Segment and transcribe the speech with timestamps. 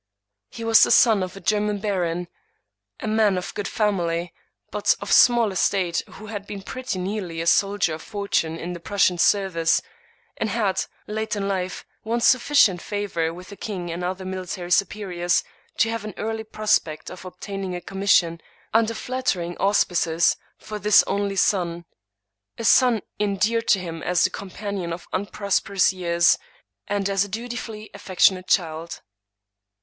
[0.49, 2.27] He was the son of a German baron;
[3.01, 4.33] a man of good family,
[4.71, 8.57] but of small estate, who had been pretty nearly a soldier of for 114 Thomas
[8.57, 9.81] De Quincey tune in the Prussian service,
[10.37, 15.43] and had, late in life, won sufficient favor with the king and other military superiors,
[15.77, 18.41] to have an early prospect of obtaining a commission,
[18.73, 21.85] under flattering auspices, for this only son—
[22.57, 26.39] ^a son endeared to him as the companion of unprosperous years,
[26.87, 29.03] and as a dutifully affectionate child.